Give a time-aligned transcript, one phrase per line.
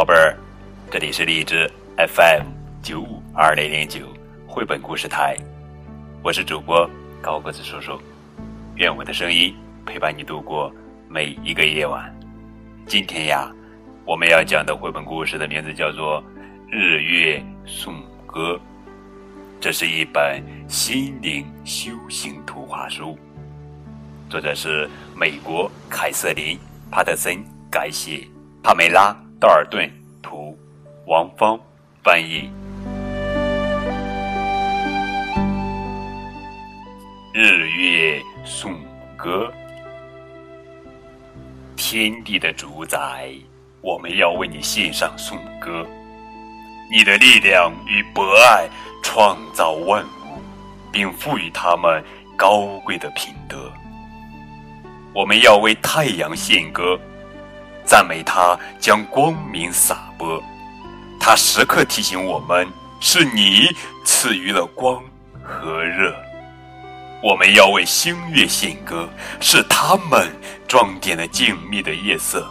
[0.00, 0.34] 宝贝儿，
[0.90, 2.46] 这里是荔枝 FM
[2.82, 4.00] 九五二零零九
[4.48, 5.36] 绘本故事台，
[6.22, 6.88] 我是主播
[7.20, 8.00] 高个子叔叔，
[8.76, 9.54] 愿我的声音
[9.84, 10.72] 陪伴你度过
[11.06, 12.10] 每一个夜晚。
[12.86, 13.52] 今天呀，
[14.06, 16.22] 我们要讲的绘本故事的名字叫做
[16.70, 18.54] 《日月颂歌》，
[19.60, 23.18] 这是一本心灵修行图画书，
[24.30, 26.56] 作者是美国凯瑟琳·
[26.90, 28.26] 帕特森改写，
[28.62, 29.14] 帕梅拉。
[29.40, 29.90] 道尔顿
[30.20, 30.54] 图，
[31.06, 31.58] 王芳
[32.04, 32.50] 翻译。
[37.32, 38.74] 日月颂
[39.16, 39.50] 歌，
[41.74, 43.30] 天地的主宰，
[43.80, 45.86] 我们要为你献上颂歌。
[46.92, 48.68] 你的力量与博爱
[49.02, 50.38] 创造万物，
[50.92, 52.04] 并赋予他们
[52.36, 53.72] 高贵的品德。
[55.14, 57.00] 我们要为太阳献歌。
[57.90, 60.40] 赞美他将光明洒播，
[61.18, 62.64] 他时刻提醒我们：
[63.00, 63.66] 是你
[64.04, 65.02] 赐予了光
[65.42, 66.14] 和热。
[67.20, 69.08] 我们要为星月献歌，
[69.40, 70.30] 是他们
[70.68, 72.48] 装点了静谧的夜色。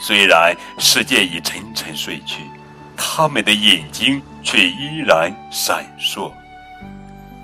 [0.00, 2.44] 虽然世界已沉沉睡去，
[2.96, 6.30] 他们的眼睛却依然闪烁。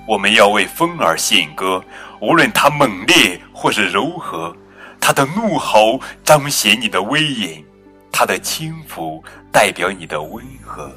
[0.07, 1.83] 我们要为风儿献歌，
[2.21, 4.57] 无论它猛烈或是柔和。
[5.07, 7.63] 他的怒吼彰显你的威严，
[8.11, 10.91] 他的轻抚代表你的温和。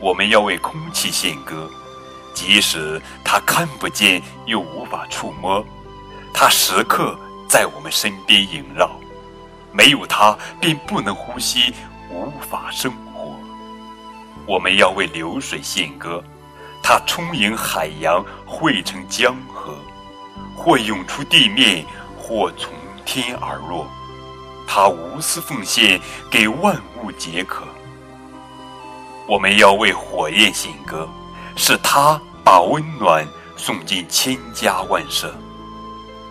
[0.00, 1.70] 我们要为空气献歌，
[2.32, 5.62] 即使它看不见又无法触摸，
[6.32, 7.14] 它时刻
[7.46, 8.90] 在我们身边萦绕。
[9.70, 11.74] 没有它，便不能呼吸，
[12.10, 13.38] 无法生活。
[14.46, 16.24] 我们要为流水献歌，
[16.82, 19.76] 它充盈海洋，汇成江河，
[20.56, 21.84] 或涌出地面，
[22.16, 22.72] 或从。
[23.04, 23.86] 天而落，
[24.66, 26.00] 他无私奉献
[26.30, 27.64] 给万物解渴。
[29.26, 31.08] 我们要为火焰献歌，
[31.56, 33.26] 是他把温暖
[33.56, 35.34] 送进千家万舍。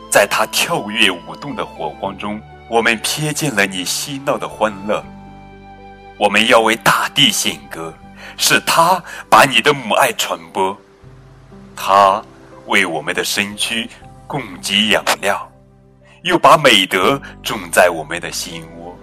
[0.10, 2.40] 在他跳跃舞动的火光中，
[2.70, 5.04] 我们瞥见了你嬉闹的欢乐。
[6.20, 7.92] 我们要为大地献歌，
[8.38, 10.78] 是他把你的母爱传播。
[11.76, 12.24] 他
[12.68, 13.90] 为我们的身躯
[14.28, 15.50] 供给养料。
[16.24, 18.98] 又把美德种在我们的心窝，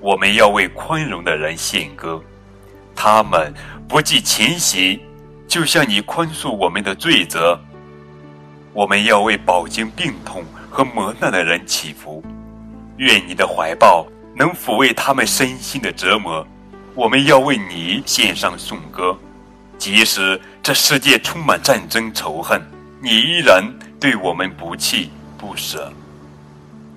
[0.00, 2.22] 我们要为宽容的人献歌，
[2.94, 3.52] 他们
[3.88, 4.98] 不计前嫌，
[5.48, 7.60] 就像你宽恕我们的罪责。
[8.72, 12.22] 我们要为饱经病痛和磨难的人祈福，
[12.98, 16.46] 愿你的怀抱能抚慰他们身心的折磨。
[16.94, 19.18] 我们要为你献上颂歌，
[19.78, 22.62] 即使这世界充满战争仇恨，
[23.02, 23.64] 你依然
[23.98, 25.92] 对我们不弃不舍。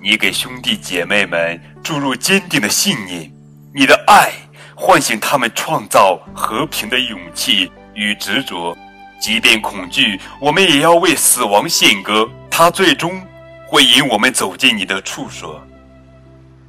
[0.02, 3.30] 你给兄弟姐妹们注入坚定的信念，
[3.74, 4.32] 你的爱
[4.74, 8.76] 唤醒他们创造和平的勇气与执着。
[9.20, 12.26] 即便恐惧，我们也要为死亡献歌。
[12.50, 13.20] 它最终
[13.66, 15.62] 会引我们走进你的处所，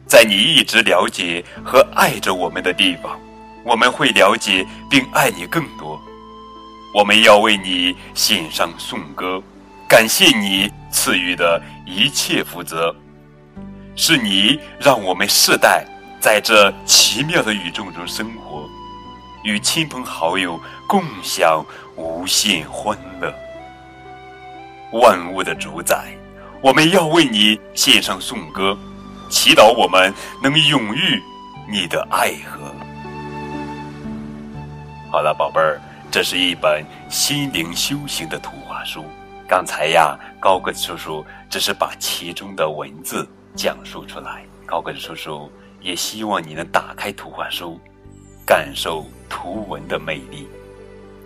[0.05, 3.17] 在你一直了解和爱着我们的地方，
[3.63, 6.01] 我们会了解并爱你更多。
[6.93, 9.41] 我们要为你献上颂歌，
[9.87, 12.93] 感谢你赐予的一切负责。
[14.03, 15.85] 是你让我们世代
[16.19, 18.67] 在这奇妙的宇宙中生活，
[19.43, 21.63] 与亲朋好友共享
[21.95, 23.31] 无限欢乐。
[24.91, 26.17] 万物的主宰，
[26.63, 28.75] 我们要为你献上颂歌，
[29.29, 31.21] 祈祷我们能永遇
[31.71, 32.73] 你的爱和。
[35.11, 35.79] 好了，宝贝儿，
[36.09, 39.05] 这是一本心灵修行的图画书。
[39.47, 43.29] 刚才呀，高个子叔叔只是把其中的文字。
[43.55, 45.51] 讲述出来，高个子叔叔
[45.81, 47.79] 也希望你能打开图画书，
[48.45, 50.47] 感受图文的魅力。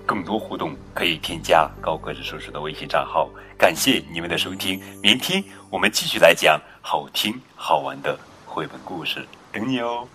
[0.06, 3.30] 更多互动可以添加高个子叔叔的微信账号。
[3.57, 10.07] 感谢你们的收听，明天我们继续来讲好听好玩的绘本故事，等你哦。